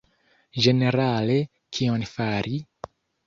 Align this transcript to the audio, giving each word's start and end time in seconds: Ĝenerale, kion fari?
Ĝenerale, 0.65 1.35
kion 1.79 2.05
fari? 2.15 2.57